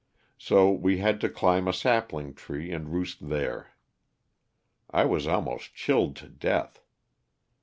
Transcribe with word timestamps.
So 0.39 0.71
we 0.71 0.97
had 0.97 1.21
to 1.21 1.29
climb 1.29 1.67
a 1.67 1.73
sapling 1.73 2.33
tree 2.33 2.71
and 2.71 2.89
roost 2.91 3.29
there. 3.29 3.69
I 4.89 5.05
was 5.05 5.27
almost 5.27 5.75
chilled 5.75 6.15
to 6.15 6.27
death. 6.27 6.81